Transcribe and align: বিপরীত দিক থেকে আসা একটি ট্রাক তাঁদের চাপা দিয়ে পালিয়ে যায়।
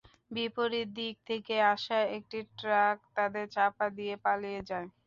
বিপরীত 0.31 0.87
দিক 0.97 1.15
থেকে 1.29 1.55
আসা 1.73 1.97
একটি 2.17 2.39
ট্রাক 2.57 2.97
তাঁদের 3.15 3.45
চাপা 3.55 3.85
দিয়ে 3.97 4.15
পালিয়ে 4.25 4.61
যায়। 4.69 4.87